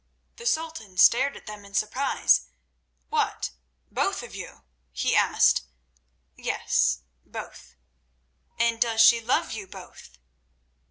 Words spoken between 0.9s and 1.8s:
stared at them in